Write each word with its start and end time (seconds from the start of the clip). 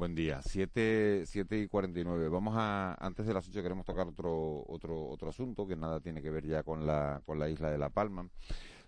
Buen 0.00 0.14
día, 0.14 0.40
7, 0.40 1.24
7 1.26 1.58
y 1.58 1.68
49. 1.68 2.30
Vamos 2.30 2.54
a, 2.56 2.94
antes 3.04 3.26
de 3.26 3.34
las 3.34 3.46
8 3.46 3.62
queremos 3.62 3.84
tocar 3.84 4.08
otro, 4.08 4.64
otro, 4.66 5.06
otro 5.10 5.28
asunto 5.28 5.66
que 5.66 5.76
nada 5.76 6.00
tiene 6.00 6.22
que 6.22 6.30
ver 6.30 6.46
ya 6.46 6.62
con 6.62 6.86
la, 6.86 7.20
con 7.26 7.38
la 7.38 7.50
isla 7.50 7.70
de 7.70 7.76
La 7.76 7.90
Palma, 7.90 8.26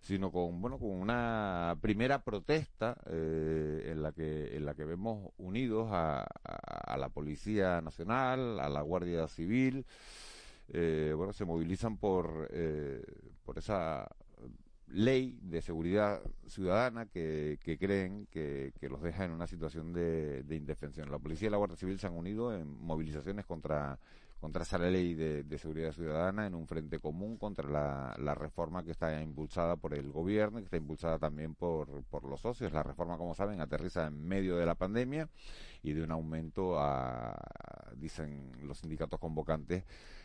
sino 0.00 0.32
con, 0.32 0.62
bueno, 0.62 0.78
con 0.78 0.88
una 0.88 1.76
primera 1.82 2.24
protesta 2.24 2.96
eh, 3.10 3.90
en 3.92 4.02
la 4.02 4.12
que, 4.12 4.56
en 4.56 4.64
la 4.64 4.72
que 4.72 4.86
vemos 4.86 5.34
unidos 5.36 5.90
a, 5.92 6.22
a, 6.44 6.96
la 6.96 7.10
Policía 7.10 7.82
Nacional, 7.82 8.58
a 8.58 8.70
la 8.70 8.80
Guardia 8.80 9.28
Civil, 9.28 9.84
eh, 10.68 11.12
bueno, 11.14 11.34
se 11.34 11.44
movilizan 11.44 11.98
por, 11.98 12.48
eh, 12.52 13.04
por 13.44 13.58
esa 13.58 14.08
ley 14.92 15.38
de 15.42 15.62
seguridad 15.62 16.20
ciudadana 16.46 17.06
que, 17.06 17.58
creen 17.80 18.26
que, 18.30 18.72
que, 18.78 18.88
los 18.88 19.02
deja 19.02 19.24
en 19.24 19.30
una 19.32 19.46
situación 19.46 19.92
de, 19.92 20.42
de, 20.42 20.56
indefensión. 20.56 21.10
La 21.10 21.18
policía 21.18 21.48
y 21.48 21.50
la 21.50 21.56
Guardia 21.56 21.76
Civil 21.76 21.98
se 21.98 22.06
han 22.06 22.12
unido 22.12 22.54
en 22.54 22.68
movilizaciones 22.68 23.46
contra, 23.46 23.98
contra 24.40 24.62
esa 24.62 24.78
ley 24.78 25.14
de, 25.14 25.44
de 25.44 25.58
seguridad 25.58 25.92
ciudadana 25.92 26.46
en 26.46 26.54
un 26.54 26.66
frente 26.66 26.98
común 26.98 27.38
contra 27.38 27.68
la, 27.68 28.14
la, 28.18 28.34
reforma 28.34 28.84
que 28.84 28.90
está 28.90 29.22
impulsada 29.22 29.76
por 29.76 29.94
el 29.94 30.10
gobierno 30.10 30.58
y 30.58 30.62
que 30.62 30.66
está 30.66 30.76
impulsada 30.76 31.18
también 31.18 31.54
por, 31.54 32.02
por 32.04 32.24
los 32.24 32.40
socios. 32.40 32.72
La 32.72 32.82
reforma, 32.82 33.16
como 33.16 33.34
saben, 33.34 33.60
aterriza 33.60 34.06
en 34.06 34.26
medio 34.26 34.56
de 34.56 34.66
la 34.66 34.74
pandemia 34.74 35.28
y 35.82 35.92
de 35.92 36.02
un 36.02 36.10
aumento 36.10 36.78
a, 36.78 37.34
dicen 37.96 38.52
los 38.62 38.78
sindicatos 38.78 39.18
convocantes, 39.18 39.84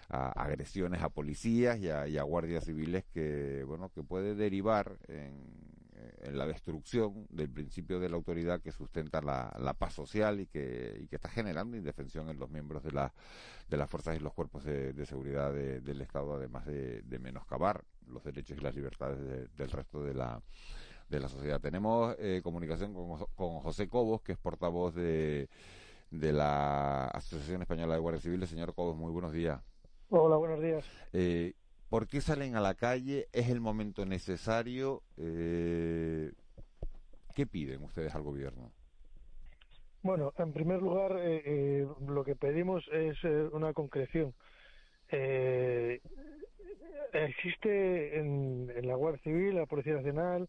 a 0.09 0.29
agresiones 0.31 1.01
a 1.01 1.09
policías 1.09 1.79
y 1.79 1.89
a, 1.89 2.07
y 2.07 2.17
a, 2.17 2.23
guardias 2.23 2.65
civiles 2.65 3.03
que 3.13 3.63
bueno 3.65 3.89
que 3.89 4.03
puede 4.03 4.35
derivar 4.35 4.97
en, 5.07 5.33
en, 6.21 6.37
la 6.37 6.45
destrucción 6.45 7.27
del 7.29 7.49
principio 7.49 7.99
de 7.99 8.09
la 8.09 8.15
autoridad 8.15 8.61
que 8.61 8.71
sustenta 8.71 9.21
la, 9.21 9.53
la 9.59 9.73
paz 9.73 9.93
social 9.93 10.39
y 10.39 10.47
que, 10.47 10.99
y 11.01 11.07
que, 11.07 11.17
está 11.17 11.29
generando 11.29 11.75
indefensión 11.75 12.29
en 12.29 12.39
los 12.39 12.49
miembros 12.49 12.83
de, 12.83 12.91
la, 12.91 13.13
de 13.69 13.77
las 13.77 13.89
fuerzas 13.89 14.15
y 14.15 14.19
los 14.19 14.33
cuerpos 14.33 14.63
de, 14.63 14.93
de 14.93 15.05
seguridad 15.05 15.53
de, 15.53 15.81
del 15.81 16.01
Estado, 16.01 16.35
además 16.35 16.65
de, 16.65 17.01
de, 17.01 17.19
menoscabar 17.19 17.83
los 18.07 18.23
derechos 18.23 18.57
y 18.57 18.61
las 18.61 18.75
libertades 18.75 19.19
del 19.57 19.71
resto 19.71 20.03
de 20.03 20.13
la, 20.13 20.41
de 21.09 21.19
la 21.19 21.27
sociedad. 21.27 21.59
Tenemos 21.59 22.15
eh, 22.19 22.41
comunicación 22.43 22.93
con, 22.93 23.25
con 23.35 23.59
José 23.59 23.87
Cobos, 23.87 24.21
que 24.21 24.33
es 24.33 24.37
portavoz 24.37 24.95
de, 24.95 25.49
de 26.11 26.33
la 26.33 27.05
Asociación 27.05 27.61
Española 27.61 27.93
de 27.93 27.99
Guardias 27.99 28.23
Civiles. 28.23 28.49
Señor 28.49 28.73
Cobos, 28.73 28.95
muy 28.95 29.11
buenos 29.11 29.33
días. 29.33 29.61
Hola, 30.09 30.37
buenos 30.37 30.61
días. 30.61 30.85
Eh, 31.11 31.53
¿Por 31.89 32.07
qué 32.07 32.21
salen 32.21 32.55
a 32.55 32.61
la 32.61 32.75
calle? 32.75 33.27
¿Es 33.33 33.49
el 33.49 33.59
momento 33.59 34.05
necesario? 34.05 35.03
Eh, 35.17 36.31
¿Qué 37.35 37.45
piden 37.45 37.83
ustedes 37.83 38.15
al 38.15 38.21
gobierno? 38.21 38.71
Bueno, 40.03 40.33
en 40.37 40.53
primer 40.53 40.81
lugar, 40.81 41.17
eh, 41.19 41.41
eh, 41.45 41.87
lo 42.07 42.23
que 42.23 42.37
pedimos 42.37 42.87
es 42.93 43.17
eh, 43.23 43.49
una 43.51 43.73
concreción. 43.73 44.33
existe 47.11 48.19
en, 48.19 48.71
en, 48.73 48.87
la 48.87 48.95
Guardia 48.95 49.21
Civil, 49.23 49.55
la 49.55 49.65
Policía 49.65 49.95
Nacional, 49.95 50.47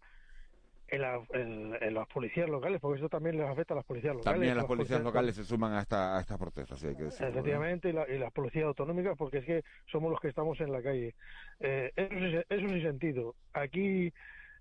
en, 0.88 1.03
la, 1.03 1.21
en, 1.32 1.76
en, 1.81 1.94
las 1.94 2.09
policías 2.09 2.49
locales, 2.49 2.81
porque 2.81 2.99
eso 2.99 3.09
también 3.09 3.37
les 3.37 3.49
afecta 3.49 3.75
a 3.75 3.76
las 3.76 3.84
policías 3.84 4.15
locales. 4.15 4.32
También 4.32 4.54
las, 4.54 4.62
las 4.62 4.66
policías, 4.66 4.99
policías, 4.99 5.15
locales 5.15 5.37
se 5.37 5.44
suman 5.44 5.72
a, 5.72 5.81
esta, 5.81 6.16
a 6.16 6.21
estas 6.21 6.38
protestas, 6.38 6.78
sí 6.78 6.87
hay 6.87 6.97
que 6.97 7.04
decirlo, 7.04 7.28
Efectivamente, 7.28 7.91
y, 7.91 7.93
la, 7.93 8.09
y, 8.09 8.19
las 8.19 8.32
policías 8.32 8.65
autonómicas, 8.65 9.16
porque 9.16 9.38
es 9.38 9.44
que 9.44 9.65
somos 9.91 10.10
los 10.10 10.21
que 10.21 10.28
estamos 10.28 10.60
en 10.60 10.72
la 10.72 10.82
calle. 10.82 11.15
Eh, 11.60 11.93
eso, 11.97 12.44
eso 12.49 12.69
sin 12.69 12.82
sentido. 12.82 13.34
Aquí 13.53 14.12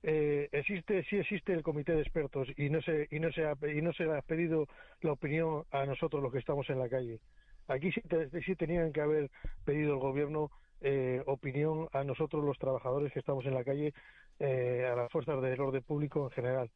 eh, 0.03 0.49
existe, 0.51 1.03
sí 1.09 1.17
existe 1.17 1.53
el 1.53 1.63
comité 1.63 1.93
de 1.93 2.01
expertos 2.01 2.47
y 2.55 2.69
no 2.69 2.81
se 2.81 3.07
y 3.09 3.19
no 3.19 3.31
se 3.31 3.45
ha, 3.45 3.55
y 3.67 3.81
no 3.81 3.93
se 3.93 4.03
ha 4.03 4.21
pedido 4.21 4.67
la 5.01 5.13
opinión 5.13 5.63
a 5.71 5.85
nosotros 5.85 6.21
los 6.21 6.31
que 6.31 6.39
estamos 6.39 6.69
en 6.69 6.79
la 6.79 6.89
calle. 6.89 7.19
Aquí 7.67 7.91
sí, 7.91 8.01
te, 8.01 8.29
sí 8.43 8.55
tenían 8.55 8.93
que 8.93 9.01
haber 9.01 9.29
pedido 9.65 9.93
el 9.93 9.99
gobierno 9.99 10.51
eh, 10.81 11.23
opinión 11.25 11.89
a 11.91 12.03
nosotros 12.03 12.43
los 12.43 12.57
trabajadores 12.59 13.11
que 13.11 13.19
estamos 13.19 13.45
en 13.45 13.55
la 13.55 13.63
calle, 13.63 13.93
eh, 14.39 14.87
a 14.91 14.95
las 14.95 15.11
fuerzas 15.11 15.41
del 15.41 15.59
orden 15.59 15.83
público 15.83 16.25
en 16.25 16.31
general. 16.31 16.71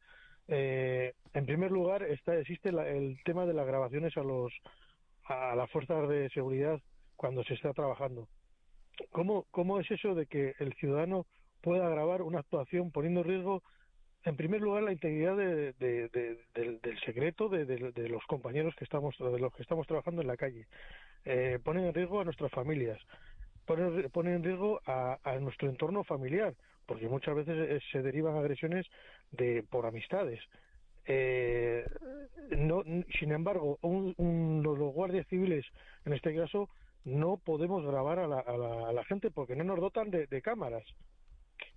Eh, 0.48 1.14
en 1.34 1.46
primer 1.46 1.70
lugar, 1.70 2.02
está, 2.02 2.36
existe 2.36 2.72
la, 2.72 2.88
el 2.88 3.18
tema 3.24 3.46
de 3.46 3.54
las 3.54 3.66
grabaciones 3.66 4.16
a 4.16 4.22
los 4.22 4.52
a 5.24 5.54
las 5.54 5.70
fuerzas 5.70 6.08
de 6.08 6.28
seguridad 6.30 6.80
cuando 7.16 7.44
se 7.44 7.54
está 7.54 7.72
trabajando. 7.72 8.28
¿Cómo, 9.10 9.46
cómo 9.50 9.78
es 9.78 9.90
eso 9.90 10.14
de 10.14 10.26
que 10.26 10.54
el 10.58 10.74
ciudadano 10.74 11.26
pueda 11.60 11.88
grabar 11.88 12.22
una 12.22 12.40
actuación 12.40 12.90
poniendo 12.90 13.20
en 13.20 13.28
riesgo, 13.28 13.62
en 14.24 14.36
primer 14.36 14.60
lugar, 14.60 14.82
la 14.82 14.92
integridad 14.92 15.36
de, 15.36 15.72
de, 15.74 16.08
de, 16.08 16.38
del, 16.54 16.80
del, 16.80 17.00
secreto 17.00 17.48
de, 17.48 18.08
los 18.08 18.24
compañeros 18.26 18.74
que 18.76 18.84
estamos, 18.84 19.16
de 19.18 19.38
los 19.38 19.54
que 19.54 19.62
estamos 19.62 19.86
trabajando 19.86 20.22
en 20.22 20.28
la 20.28 20.36
calle? 20.36 20.66
Eh, 21.24 21.58
ponen 21.62 21.84
en 21.84 21.94
riesgo 21.94 22.20
a 22.20 22.24
nuestras 22.24 22.50
familias, 22.50 23.00
ponen, 23.64 24.10
ponen 24.10 24.34
en 24.34 24.44
riesgo 24.44 24.80
a 24.86 25.38
nuestro 25.40 25.68
entorno 25.68 26.02
familiar, 26.04 26.54
porque 26.86 27.08
muchas 27.08 27.34
veces 27.34 27.82
se 27.90 28.02
derivan 28.02 28.36
agresiones 28.36 28.86
de 29.30 29.62
por 29.62 29.86
amistades. 29.86 30.40
Eh, 31.06 31.84
no, 32.56 32.82
sin 33.18 33.32
embargo, 33.32 33.78
un, 33.82 34.14
un, 34.18 34.62
los 34.62 34.78
guardias 34.78 35.26
civiles, 35.28 35.64
en 36.04 36.12
este 36.12 36.34
caso, 36.34 36.68
no 37.04 37.36
podemos 37.36 37.84
grabar 37.84 38.18
a 38.20 38.28
la, 38.28 38.38
a 38.40 38.56
la, 38.56 38.88
a 38.88 38.92
la 38.92 39.04
gente 39.04 39.30
porque 39.30 39.56
no 39.56 39.64
nos 39.64 39.80
dotan 39.80 40.10
de, 40.10 40.26
de 40.26 40.42
cámaras 40.42 40.84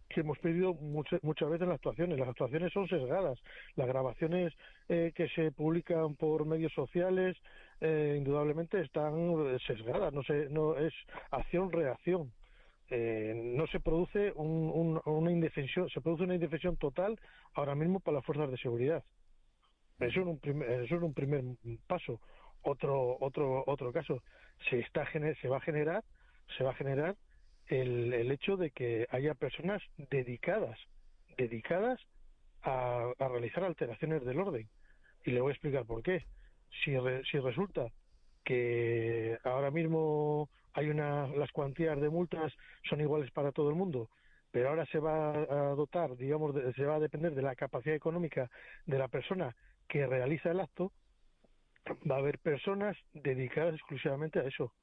que 0.10 0.22
hemos 0.22 0.38
pedido 0.40 0.74
mucho, 0.76 1.18
muchas 1.24 1.50
veces 1.50 1.68
las 1.68 1.76
actuaciones. 1.76 2.18
Las 2.20 2.30
actuaciones 2.30 2.72
son 2.72 2.88
sesgadas. 2.88 3.40
Las 3.76 3.88
grabaciones 3.88 4.54
eh, 4.88 5.12
que 5.16 5.28
se 5.30 5.52
publican 5.52 6.16
por 6.16 6.46
medios 6.46 6.74
sociales, 6.74 7.36
eh, 7.82 8.16
indudablemente 8.18 8.80
están 8.82 9.14
sesgadas. 9.66 10.14
No, 10.14 10.24
se, 10.24 10.50
no 10.50 10.78
es 10.78 10.94
acción-reacción. 11.32 12.32
Eh, 12.90 13.34
no 13.36 13.66
se 13.68 13.80
produce 13.80 14.32
un, 14.36 14.70
un, 14.74 15.02
una 15.06 15.32
indefensión, 15.32 15.90
se 15.90 16.02
produce 16.02 16.24
una 16.24 16.36
indefensión 16.36 16.78
total 16.78 17.20
ahora 17.54 17.74
mismo 17.74 18.00
para 18.00 18.16
las 18.16 18.26
fuerzas 18.26 18.52
de 18.52 18.58
seguridad. 18.58 19.04
Eso 20.00 20.20
es 20.22 20.28
un 20.28 20.40
primer, 20.40 20.70
eso 20.82 20.96
es 20.96 21.02
un 21.02 21.14
primer 21.14 21.44
paso. 21.88 22.20
Otro, 22.62 23.18
otro, 23.20 23.64
otro 23.66 23.92
caso, 23.92 24.22
se 24.70 24.80
está 24.80 25.10
se 25.12 25.48
va 25.48 25.58
a 25.58 25.62
generar, 25.62 26.04
se 26.58 26.64
va 26.64 26.72
a 26.72 26.76
generar 26.76 27.16
el, 27.68 28.14
el 28.14 28.32
hecho 28.32 28.58
de 28.58 28.72
que 28.72 29.08
haya 29.10 29.34
personas 29.34 29.82
dedicadas, 29.98 30.78
dedicadas 31.38 32.00
a, 32.62 33.12
a 33.18 33.28
realizar 33.28 33.64
alteraciones 33.64 34.24
del 34.26 34.40
orden. 34.40 34.68
Y 35.24 35.32
le 35.32 35.42
voy 35.42 35.52
a 35.52 35.54
explicar 35.54 35.86
por 35.86 36.04
qué. 36.04 36.26
Si, 36.84 36.96
re, 36.98 37.24
si 37.26 37.40
resulta 37.40 37.88
que 38.44 39.38
ahora 39.44 39.72
mismo 39.72 40.50
hay 40.76 40.90
una, 40.90 41.28
las 41.28 41.52
cuantías 41.52 42.00
de 42.00 42.10
multas 42.10 42.54
son 42.88 43.00
iguales 43.00 43.32
para 43.32 43.52
todo 43.52 43.70
el 43.70 43.76
mundo, 43.76 44.10
pero 44.52 44.70
ahora 44.70 44.86
se 44.88 45.00
va 45.00 45.32
a 45.32 45.74
dotar, 45.76 46.16
digamos, 46.18 46.54
de, 46.54 46.74
se 46.74 46.86
va 46.86 46.96
a 46.96 47.00
depender 47.00 47.34
de 47.34 47.42
la 47.42 47.56
capacidad 47.56 47.96
económica 47.96 48.50
de 48.86 48.98
la 48.98 49.08
persona 49.08 49.56
que 49.88 50.06
realiza 50.06 50.52
el 50.52 50.60
acto, 50.60 50.92
va 52.10 52.16
a 52.16 52.20
haber 52.20 52.40
personas 52.40 52.98
dedicadas 53.14 53.74
exclusivamente 53.76 54.40
a 54.40 54.44
eso. 54.44 54.74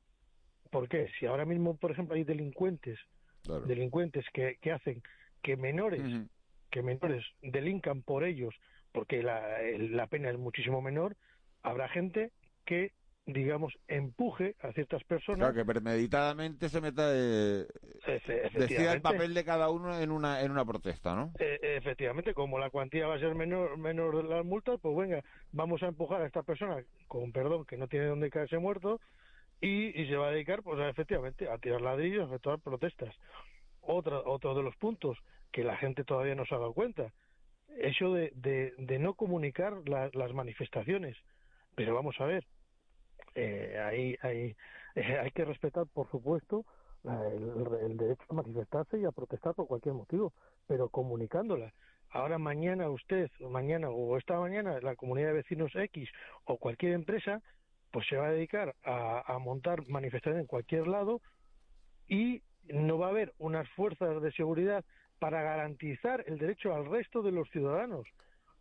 ¿Por 0.70 0.88
qué? 0.88 1.08
Si 1.18 1.26
ahora 1.26 1.44
mismo, 1.44 1.76
por 1.76 1.90
ejemplo, 1.90 2.14
hay 2.14 2.24
delincuentes, 2.24 2.98
claro. 3.44 3.66
delincuentes 3.66 4.24
que, 4.32 4.56
que, 4.62 4.72
hacen 4.72 5.02
que 5.42 5.56
menores, 5.56 6.00
uh 6.00 6.04
-huh. 6.04 6.28
que 6.70 6.82
menores 6.82 7.22
delincan 7.42 8.02
por 8.02 8.24
ellos, 8.24 8.54
porque 8.92 9.22
la, 9.22 9.58
la 9.78 10.06
pena 10.06 10.30
es 10.30 10.38
muchísimo 10.38 10.80
menor, 10.80 11.16
habrá 11.62 11.88
gente 11.88 12.30
que 12.64 12.92
digamos, 13.26 13.78
empuje 13.86 14.56
a 14.62 14.72
ciertas 14.72 15.04
personas. 15.04 15.38
Claro, 15.38 15.54
que 15.54 15.64
premeditadamente 15.64 16.68
se 16.68 16.80
meta 16.80 17.10
de, 17.10 17.66
decida 18.54 18.92
el 18.92 19.00
papel 19.00 19.32
de 19.32 19.44
cada 19.44 19.70
uno 19.70 19.98
en 19.98 20.10
una 20.10 20.42
en 20.42 20.50
una 20.50 20.64
protesta, 20.64 21.14
¿no? 21.14 21.32
Eh, 21.38 21.58
efectivamente, 21.62 22.34
como 22.34 22.58
la 22.58 22.70
cuantía 22.70 23.06
va 23.06 23.14
a 23.14 23.20
ser 23.20 23.34
menor 23.34 23.78
menor 23.78 24.16
de 24.16 24.28
las 24.28 24.44
multas, 24.44 24.80
pues 24.80 24.96
venga, 24.96 25.22
vamos 25.52 25.82
a 25.82 25.86
empujar 25.86 26.22
a 26.22 26.26
esta 26.26 26.42
persona, 26.42 26.82
con 27.06 27.30
perdón, 27.32 27.64
que 27.64 27.76
no 27.76 27.86
tiene 27.86 28.06
dónde 28.06 28.30
caerse 28.30 28.58
muerto, 28.58 29.00
y, 29.60 30.00
y 30.00 30.08
se 30.08 30.16
va 30.16 30.28
a 30.28 30.32
dedicar, 30.32 30.62
pues 30.62 30.80
a, 30.80 30.88
efectivamente, 30.88 31.48
a 31.48 31.58
tirar 31.58 31.80
ladrillos, 31.80 32.24
a 32.24 32.26
efectuar 32.26 32.58
protestas. 32.58 33.14
Otra, 33.80 34.18
otro 34.18 34.54
de 34.54 34.62
los 34.62 34.76
puntos 34.76 35.18
que 35.52 35.64
la 35.64 35.76
gente 35.76 36.04
todavía 36.04 36.34
no 36.34 36.44
se 36.44 36.54
ha 36.54 36.58
dado 36.58 36.72
cuenta, 36.72 37.12
eso 37.78 38.12
de, 38.14 38.32
de, 38.34 38.74
de 38.78 38.98
no 38.98 39.14
comunicar 39.14 39.74
la, 39.88 40.10
las 40.12 40.32
manifestaciones 40.32 41.16
Pero 41.74 41.94
vamos 41.94 42.20
a 42.20 42.26
ver, 42.26 42.44
eh, 43.34 43.80
ahí, 43.84 44.16
ahí 44.22 44.56
eh, 44.94 45.18
hay 45.18 45.30
que 45.30 45.44
respetar, 45.44 45.86
por 45.86 46.10
supuesto, 46.10 46.64
el, 47.04 47.96
derecho 47.96 48.22
a 48.28 48.34
manifestarse 48.34 48.98
y 48.98 49.04
a 49.04 49.10
protestar 49.10 49.54
por 49.54 49.66
cualquier 49.66 49.94
motivo, 49.94 50.32
pero 50.66 50.88
comunicándola. 50.88 51.72
Ahora 52.10 52.38
mañana 52.38 52.88
usted, 52.90 53.30
mañana 53.40 53.88
o 53.88 54.16
esta 54.18 54.38
mañana 54.38 54.78
la 54.80 54.96
comunidad 54.96 55.28
de 55.28 55.34
vecinos 55.34 55.74
X 55.74 56.08
o 56.44 56.58
cualquier 56.58 56.92
empresa, 56.92 57.40
pues 57.90 58.06
se 58.06 58.16
va 58.16 58.26
a 58.26 58.32
dedicar 58.32 58.74
a, 58.84 59.38
montar 59.38 59.88
manifestaciones 59.88 60.42
en 60.42 60.46
cualquier 60.46 60.86
lado 60.86 61.20
y 62.06 62.42
no 62.68 62.98
va 62.98 63.06
a 63.06 63.10
haber 63.10 63.32
unas 63.38 63.68
fuerzas 63.70 64.22
de 64.22 64.32
seguridad 64.32 64.84
para 65.18 65.42
garantizar 65.42 66.22
el 66.26 66.38
derecho 66.38 66.74
al 66.74 66.86
resto 66.86 67.22
de 67.22 67.32
los 67.32 67.48
ciudadanos, 67.50 68.06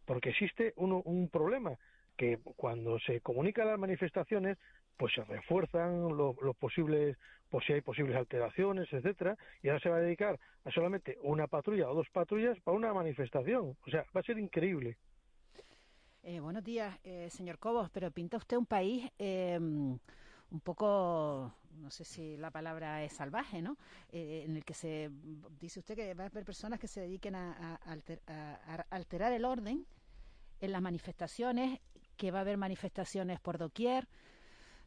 porque 0.05 0.29
existe 0.29 0.73
un 0.75 1.29
problema 1.29 1.77
que 2.21 2.37
cuando 2.55 2.99
se 2.99 3.19
comunican 3.21 3.65
las 3.65 3.79
manifestaciones, 3.79 4.59
pues 4.95 5.11
se 5.15 5.23
refuerzan 5.23 6.15
los, 6.15 6.35
posibles, 6.57 7.17
por 7.49 7.63
si 7.63 7.73
hay 7.73 7.81
posibles 7.81 8.15
alteraciones, 8.15 8.93
etcétera, 8.93 9.35
y 9.63 9.69
ahora 9.69 9.79
se 9.79 9.89
va 9.89 9.95
a 9.95 10.01
dedicar 10.01 10.39
a 10.63 10.69
solamente 10.69 11.17
una 11.23 11.47
patrulla 11.47 11.89
o 11.89 11.95
dos 11.95 12.07
patrullas 12.11 12.59
para 12.59 12.77
una 12.77 12.93
manifestación. 12.93 13.75
O 13.87 13.89
sea, 13.89 14.05
va 14.15 14.21
a 14.21 14.23
ser 14.23 14.37
increíble. 14.37 14.97
Eh, 16.21 16.39
buenos 16.39 16.63
días, 16.63 16.95
eh, 17.03 17.27
señor 17.31 17.57
Cobos, 17.57 17.89
pero 17.89 18.11
pinta 18.11 18.37
usted 18.37 18.55
un 18.55 18.67
país 18.67 19.09
em, 19.17 19.97
un 20.51 20.59
poco, 20.59 21.51
no 21.79 21.89
sé 21.89 22.05
si 22.05 22.37
la 22.37 22.51
palabra 22.51 23.03
es 23.03 23.13
salvaje, 23.13 23.63
¿no? 23.63 23.77
Eh, 24.11 24.43
en 24.45 24.57
el 24.57 24.63
que 24.63 24.75
se 24.75 25.09
dice 25.59 25.79
usted 25.79 25.95
que 25.95 26.13
va 26.13 26.25
a 26.25 26.27
haber 26.27 26.45
personas 26.45 26.79
que 26.79 26.87
se 26.87 27.01
dediquen 27.01 27.33
a 27.33 27.79
alterar 28.91 29.33
el 29.33 29.43
orden 29.43 29.87
en 30.59 30.71
las 30.71 30.81
manifestaciones, 30.83 31.79
que 32.21 32.29
va 32.29 32.37
a 32.37 32.41
haber 32.41 32.57
manifestaciones 32.57 33.39
por 33.39 33.57
doquier 33.57 34.07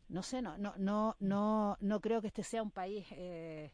no 0.08 0.22
sé, 0.22 0.42
no, 0.42 0.56
no, 0.58 0.74
no, 0.76 1.16
no, 1.18 1.76
no 1.80 2.00
creo 2.00 2.20
que 2.20 2.28
este 2.28 2.42
sea 2.42 2.62
un 2.62 2.70
país 2.70 3.06
eh, 3.12 3.70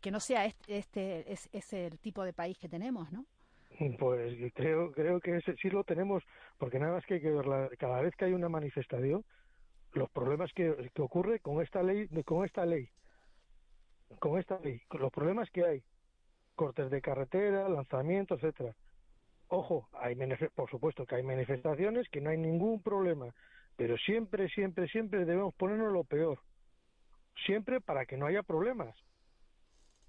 que 0.00 0.10
no 0.10 0.20
sea 0.20 0.44
este, 0.44 0.76
este 0.76 1.32
es, 1.32 1.72
el 1.72 1.98
tipo 1.98 2.24
de 2.24 2.32
país 2.32 2.58
que 2.58 2.68
tenemos, 2.68 3.10
¿no? 3.12 3.24
Pues 3.98 4.36
creo, 4.54 4.92
creo 4.92 5.20
que 5.20 5.38
ese, 5.38 5.56
sí 5.56 5.70
lo 5.70 5.82
tenemos, 5.84 6.22
porque 6.58 6.78
nada 6.78 6.92
más 6.92 7.06
que 7.06 7.18
verla, 7.18 7.70
cada 7.78 8.00
vez 8.02 8.14
que 8.16 8.26
hay 8.26 8.32
una 8.32 8.48
manifestación, 8.48 9.24
los 9.92 10.10
problemas 10.10 10.52
que, 10.52 10.90
que 10.94 11.02
ocurre 11.02 11.40
con 11.40 11.62
esta 11.62 11.82
ley, 11.82 12.08
con 12.24 12.44
esta 12.44 12.66
ley, 12.66 12.90
con 14.18 14.38
esta 14.38 14.58
ley, 14.60 14.82
los 14.90 15.10
problemas 15.10 15.48
que 15.50 15.64
hay, 15.64 15.82
cortes 16.54 16.90
de 16.90 17.00
carretera, 17.00 17.68
lanzamientos, 17.68 18.42
etcétera. 18.42 18.74
Ojo, 19.54 19.86
hay 19.92 20.16
por 20.54 20.70
supuesto 20.70 21.04
que 21.04 21.16
hay 21.16 21.22
manifestaciones 21.22 22.08
que 22.08 22.22
no 22.22 22.30
hay 22.30 22.38
ningún 22.38 22.82
problema, 22.82 23.34
pero 23.76 23.98
siempre, 23.98 24.48
siempre, 24.48 24.88
siempre 24.88 25.26
debemos 25.26 25.52
ponernos 25.52 25.92
lo 25.92 26.04
peor. 26.04 26.38
Siempre 27.44 27.82
para 27.82 28.06
que 28.06 28.16
no 28.16 28.24
haya 28.24 28.42
problemas. 28.42 28.96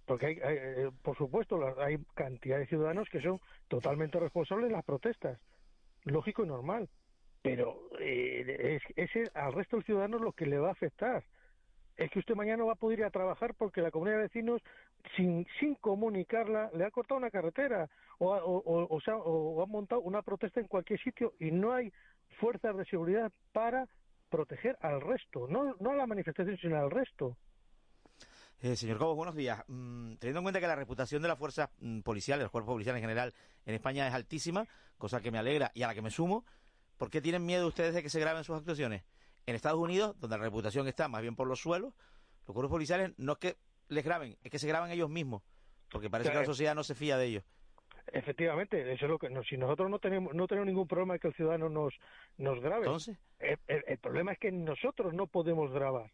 Porque, 0.06 0.28
hay, 0.28 0.38
eh, 0.42 0.92
por 1.02 1.18
supuesto, 1.18 1.60
hay 1.82 1.98
cantidad 2.14 2.58
de 2.58 2.68
ciudadanos 2.68 3.10
que 3.10 3.22
son 3.22 3.42
totalmente 3.68 4.18
responsables 4.18 4.70
de 4.70 4.76
las 4.76 4.86
protestas. 4.86 5.38
Lógico 6.06 6.46
y 6.46 6.48
normal. 6.48 6.88
Pero 7.42 7.90
eh, 8.00 8.80
es, 8.96 9.14
es 9.14 9.36
al 9.36 9.52
resto 9.52 9.76
de 9.76 9.84
ciudadanos 9.84 10.22
lo 10.22 10.32
que 10.32 10.46
le 10.46 10.58
va 10.58 10.70
a 10.70 10.72
afectar. 10.72 11.22
Es 11.98 12.10
que 12.12 12.20
usted 12.20 12.36
mañana 12.36 12.60
no 12.60 12.68
va 12.68 12.74
a 12.74 12.76
poder 12.76 13.00
ir 13.00 13.06
a 13.06 13.12
trabajar 13.12 13.56
porque 13.56 13.82
la 13.82 13.92
comunidad 13.92 14.20
de 14.20 14.24
vecinos, 14.24 14.62
sin, 15.16 15.46
sin 15.60 15.76
comunicarla, 15.76 16.70
le 16.74 16.86
ha 16.86 16.92
cortado 16.92 17.18
una 17.18 17.32
carretera 17.32 17.90
o, 18.20 18.34
o, 18.34 18.96
o, 18.96 19.02
sea, 19.02 19.18
o 19.18 19.62
ha 19.62 19.66
montado 19.66 20.02
una 20.02 20.22
protesta 20.22 20.60
en 20.60 20.68
cualquier 20.68 21.00
sitio 21.02 21.34
y 21.40 21.52
no 21.52 21.74
hay 21.74 21.92
fuerzas 22.40 22.76
de 22.78 22.86
seguridad 22.86 23.32
para 23.52 23.88
proteger 24.30 24.78
al 24.82 25.02
resto, 25.02 25.48
no, 25.48 25.76
no 25.80 25.92
a 25.92 25.96
la 25.96 26.08
manifestación, 26.08 26.58
sino 26.58 26.78
al 26.78 26.90
resto. 26.90 27.38
Eh, 28.62 28.76
señor 28.76 28.98
Cobos, 28.98 29.18
buenos 29.18 29.36
días. 29.36 29.62
Mm, 29.68 30.16
teniendo 30.16 30.40
en 30.40 30.44
cuenta 30.44 30.62
que 30.62 30.68
la 30.68 30.76
reputación 30.76 31.22
de 31.22 31.28
las 31.28 31.38
fuerzas 31.38 31.70
mm, 31.80 32.00
policiales, 32.00 32.44
los 32.44 32.52
cuerpos 32.52 32.74
policiales 32.74 33.00
en 33.00 33.04
general 33.04 33.34
en 33.66 33.76
España 33.76 34.08
es 34.08 34.14
altísima, 34.14 34.66
cosa 34.98 35.22
que 35.22 35.32
me 35.32 35.38
alegra 35.38 35.72
y 35.76 35.84
a 35.84 35.88
la 35.88 35.94
que 35.94 36.02
me 36.02 36.10
sumo, 36.10 36.46
¿por 36.98 37.10
qué 37.10 37.22
tienen 37.22 37.46
miedo 37.46 37.68
ustedes 37.68 37.94
de 37.94 38.02
que 38.02 38.10
se 38.10 38.20
graben 38.20 38.44
sus 38.44 38.58
actuaciones? 38.58 39.04
En 39.46 39.56
Estados 39.56 39.80
Unidos, 39.80 40.18
donde 40.20 40.38
la 40.38 40.44
reputación 40.44 40.88
está 40.88 41.10
más 41.10 41.22
bien 41.22 41.36
por 41.36 41.46
los 41.48 41.60
suelos, 41.60 41.94
los 42.48 42.54
cuerpos 42.54 42.72
policiales 42.72 43.12
no 43.18 43.34
es 43.34 43.38
que 43.40 43.58
les 43.90 44.04
graben, 44.04 44.38
es 44.44 44.52
que 44.52 44.60
se 44.60 44.68
graban 44.68 44.92
ellos 44.92 45.10
mismos, 45.10 45.44
porque 45.92 46.10
parece 46.10 46.32
que 46.32 46.38
la 46.38 46.46
sociedad 46.46 46.76
no 46.76 46.84
se 46.84 46.96
fía 46.96 47.18
de 47.18 47.26
ellos. 47.26 47.44
Efectivamente, 48.08 48.92
eso 48.92 49.06
es 49.06 49.12
lo 49.12 49.18
que 49.18 49.30
si 49.50 49.58
nosotros 49.58 49.90
no 49.90 49.98
tenemos 50.00 50.34
no 50.34 50.48
tenemos 50.48 50.68
ningún 50.68 50.88
problema 50.88 51.14
de 51.14 51.20
que 51.20 51.30
el 51.30 51.34
ciudadano 51.34 51.70
nos 51.70 51.94
nos 52.38 52.60
grabe. 52.60 52.86
Entonces, 52.86 53.18
el, 53.40 53.98
problema 54.00 54.34
es 54.34 54.40
que 54.40 54.52
nosotros 54.52 55.14
no 55.14 55.28
podemos 55.28 55.72
grabar. 55.72 56.12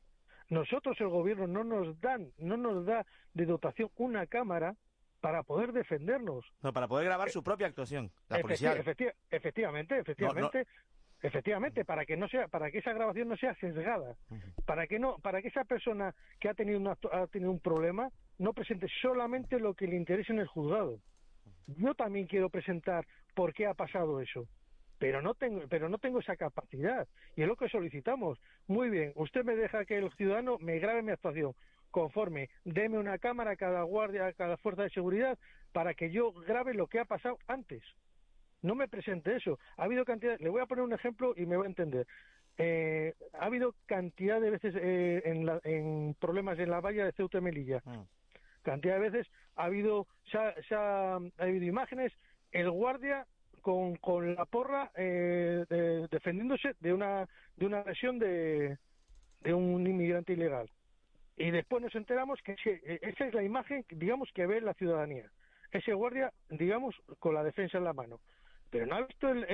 Nosotros 0.49 0.99
el 1.01 1.09
gobierno 1.09 1.47
no 1.47 1.63
nos 1.63 1.99
dan 1.99 2.31
no 2.37 2.57
nos 2.57 2.85
da 2.85 3.05
de 3.33 3.45
dotación 3.45 3.89
una 3.95 4.27
cámara 4.27 4.75
para 5.19 5.43
poder 5.43 5.73
defendernos. 5.73 6.45
No, 6.61 6.71
para 6.73 6.87
poder 6.87 7.05
grabar 7.05 7.29
su 7.31 7.43
propia 7.43 7.67
actuación, 7.67 8.11
la 8.29 8.39
efectivamente, 8.39 9.99
efectivamente. 9.99 10.67
Efectivamente, 11.21 11.83
para 11.83 12.05
que 12.05 12.15
no 12.15 12.29
sea, 12.29 12.47
para 12.47 12.71
que 12.71 12.77
esa 12.77 12.93
grabación 12.93 13.27
no 13.27 13.35
sea 13.35 13.53
sesgada, 13.55 14.15
para 14.65 14.87
que 14.87 14.99
no, 14.99 15.17
para 15.17 15.41
que 15.41 15.49
esa 15.49 15.65
persona 15.65 16.15
que 16.39 16.47
ha 16.47 16.53
tenido 16.53 16.97
ha 17.11 17.27
tenido 17.27 17.51
un 17.51 17.59
problema 17.59 18.09
no 18.37 18.53
presente 18.53 18.87
solamente 19.01 19.59
lo 19.59 19.73
que 19.73 19.87
le 19.87 19.97
interese 19.97 20.31
en 20.31 20.39
el 20.39 20.47
juzgado. 20.47 20.99
Yo 21.67 21.93
también 21.93 22.25
quiero 22.25 22.49
presentar 22.49 23.05
por 23.35 23.53
qué 23.53 23.67
ha 23.67 23.73
pasado 23.73 24.21
eso 24.21 24.47
pero 24.99 25.21
no 25.21 25.33
tengo 25.33 25.61
pero 25.69 25.89
no 25.89 25.97
tengo 25.97 26.19
esa 26.19 26.35
capacidad 26.35 27.07
y 27.35 27.41
es 27.41 27.47
lo 27.47 27.55
que 27.55 27.69
solicitamos. 27.69 28.37
Muy 28.67 28.89
bien 28.89 29.13
usted 29.15 29.43
me 29.43 29.55
deja 29.55 29.85
que 29.85 29.97
el 29.97 30.11
ciudadano 30.11 30.57
me 30.59 30.77
grabe 30.77 31.01
mi 31.01 31.11
actuación. 31.11 31.53
Conforme 31.89 32.49
deme 32.65 32.99
una 32.99 33.17
cámara 33.17 33.51
a 33.51 33.55
cada 33.55 33.81
guardia 33.83 34.27
a 34.27 34.33
cada 34.33 34.57
fuerza 34.57 34.83
de 34.83 34.89
seguridad 34.89 35.39
para 35.71 35.93
que 35.93 36.11
yo 36.11 36.33
grabe 36.33 36.73
lo 36.73 36.87
que 36.87 36.99
ha 36.99 37.05
pasado 37.05 37.39
antes 37.47 37.81
no 38.61 38.75
me 38.75 38.87
presente 38.87 39.35
eso 39.35 39.59
ha 39.77 39.83
habido 39.83 40.05
cantidad 40.05 40.37
le 40.39 40.49
voy 40.49 40.61
a 40.61 40.65
poner 40.65 40.83
un 40.83 40.93
ejemplo 40.93 41.33
y 41.35 41.45
me 41.45 41.57
va 41.57 41.63
a 41.63 41.67
entender 41.67 42.07
eh, 42.57 43.13
ha 43.39 43.45
habido 43.45 43.73
cantidad 43.85 44.41
de 44.41 44.49
veces 44.51 44.75
eh, 44.75 45.21
en, 45.25 45.49
en, 45.63 46.15
problemas 46.19 46.59
en 46.59 46.69
la 46.69 46.81
valla 46.81 47.05
de 47.05 47.13
Ceuta 47.13 47.37
y 47.37 47.41
Melilla 47.41 47.81
mm 47.85 48.03
cantidad 48.61 48.95
de 48.95 49.09
veces 49.09 49.27
ha 49.55 49.65
habido, 49.65 50.07
se 50.31 50.75
ha, 50.75 51.15
habido 51.37 51.65
imágenes, 51.65 52.13
el 52.51 52.69
guardia 52.69 53.25
con, 53.61 53.95
con 53.97 54.35
la 54.35 54.45
porra 54.45 54.91
eh, 54.95 55.65
defendiéndose 56.11 56.75
de 56.79 56.93
una, 56.93 57.27
de 57.55 57.65
una 57.65 57.83
lesión 57.83 58.19
de, 58.19 58.77
de 59.41 59.53
un 59.53 59.85
inmigrante 59.85 60.33
ilegal. 60.33 60.69
Y 61.37 61.51
después 61.51 61.81
nos 61.81 61.95
enteramos 61.95 62.39
que 62.43 62.55
esa 63.01 63.25
es 63.25 63.33
la 63.33 63.43
imagen, 63.43 63.85
digamos, 63.89 64.29
que 64.33 64.45
ve 64.45 64.59
la 64.59 64.73
ciudadanía. 64.73 65.31
Ese 65.71 65.93
guardia, 65.93 66.33
digamos, 66.49 66.95
con 67.19 67.33
la 67.33 67.43
defensa 67.43 67.77
en 67.77 67.85
la 67.85 67.93
mano. 67.93 68.19
Pero 68.69 68.85
no 68.85 68.95
ha 68.95 69.05
visto 69.05 69.29
el, 69.29 69.45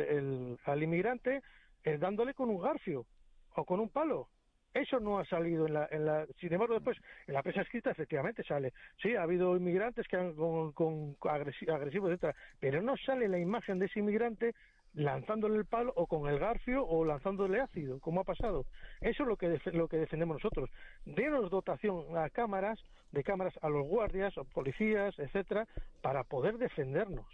el, 0.00 0.58
al 0.64 0.82
inmigrante 0.82 1.42
eh, 1.84 1.98
dándole 1.98 2.34
con 2.34 2.50
un 2.50 2.60
garfio 2.60 3.06
o 3.54 3.64
con 3.64 3.80
un 3.80 3.88
palo. 3.88 4.28
Eso 4.72 4.98
no 4.98 5.20
ha 5.20 5.24
salido 5.26 5.68
en 5.68 5.74
la, 5.74 5.88
en 5.92 6.04
la, 6.04 6.26
sin 6.40 6.52
embargo 6.52 6.74
después 6.74 6.98
en 7.28 7.34
la 7.34 7.42
prensa 7.44 7.60
escrita 7.60 7.92
efectivamente 7.92 8.42
sale. 8.42 8.72
Sí, 9.00 9.14
ha 9.14 9.22
habido 9.22 9.56
inmigrantes 9.56 10.08
que 10.08 10.16
han 10.16 10.34
con, 10.34 10.72
con 10.72 11.16
agresivos, 11.30 12.10
etcétera, 12.10 12.34
pero 12.58 12.82
no 12.82 12.96
sale 12.96 13.28
la 13.28 13.38
imagen 13.38 13.78
de 13.78 13.86
ese 13.86 14.00
inmigrante 14.00 14.52
lanzándole 14.94 15.58
el 15.58 15.64
palo 15.64 15.92
o 15.96 16.06
con 16.06 16.28
el 16.28 16.40
garfio 16.40 16.84
o 16.84 17.04
lanzándole 17.04 17.60
ácido, 17.60 18.00
como 18.00 18.20
ha 18.20 18.24
pasado. 18.24 18.64
Eso 19.00 19.22
es 19.22 19.28
lo 19.28 19.36
que 19.36 19.60
lo 19.72 19.86
que 19.86 19.98
defendemos 19.98 20.36
nosotros. 20.42 20.70
Denos 21.04 21.50
dotación 21.50 22.16
a 22.16 22.28
cámaras, 22.30 22.80
de 23.12 23.22
cámaras 23.22 23.54
a 23.62 23.68
los 23.68 23.86
guardias 23.86 24.36
o 24.38 24.44
policías, 24.44 25.16
etcétera, 25.18 25.66
para 26.02 26.24
poder 26.24 26.58
defendernos. 26.58 27.26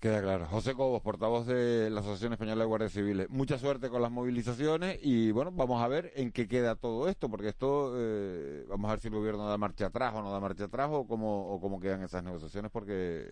Queda 0.00 0.22
claro. 0.22 0.46
José 0.46 0.74
Cobos, 0.74 1.02
portavoz 1.02 1.44
de 1.46 1.90
la 1.90 2.00
Asociación 2.00 2.32
Española 2.32 2.60
de 2.60 2.68
Guardias 2.68 2.92
Civiles. 2.92 3.28
Mucha 3.30 3.58
suerte 3.58 3.88
con 3.88 4.00
las 4.00 4.12
movilizaciones 4.12 5.00
y 5.02 5.32
bueno, 5.32 5.50
vamos 5.50 5.82
a 5.82 5.88
ver 5.88 6.12
en 6.14 6.30
qué 6.30 6.46
queda 6.46 6.76
todo 6.76 7.08
esto, 7.08 7.28
porque 7.28 7.48
esto, 7.48 7.94
eh, 7.96 8.64
vamos 8.68 8.88
a 8.88 8.92
ver 8.92 9.00
si 9.00 9.08
el 9.08 9.14
gobierno 9.14 9.48
da 9.48 9.58
marcha 9.58 9.86
atrás 9.86 10.14
o 10.14 10.22
no 10.22 10.30
da 10.30 10.38
marcha 10.38 10.64
atrás 10.64 10.88
o 10.92 11.04
cómo, 11.04 11.52
o 11.52 11.60
cómo 11.60 11.80
quedan 11.80 12.04
esas 12.04 12.22
negociaciones, 12.22 12.70
porque 12.70 13.26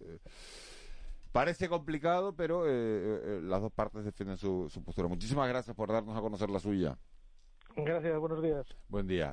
eh, 0.00 0.18
parece 1.32 1.68
complicado, 1.68 2.34
pero 2.34 2.64
eh, 2.66 3.40
las 3.42 3.60
dos 3.60 3.72
partes 3.72 4.02
defienden 4.02 4.38
su, 4.38 4.70
su 4.70 4.82
postura. 4.82 5.08
Muchísimas 5.08 5.46
gracias 5.50 5.76
por 5.76 5.92
darnos 5.92 6.16
a 6.16 6.22
conocer 6.22 6.48
la 6.48 6.60
suya. 6.60 6.96
Gracias, 7.76 8.18
buenos 8.18 8.42
días. 8.42 8.66
Buen 8.88 9.06
día. 9.06 9.24